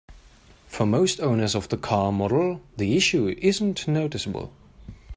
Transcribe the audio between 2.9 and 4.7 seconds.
issue isn't noticeable.